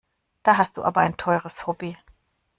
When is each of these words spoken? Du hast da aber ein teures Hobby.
Du 0.41 0.57
hast 0.57 0.79
da 0.79 0.81
aber 0.81 1.01
ein 1.01 1.15
teures 1.15 1.67
Hobby. 1.67 1.95